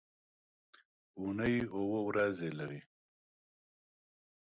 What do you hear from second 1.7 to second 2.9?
اووه ورځې لري.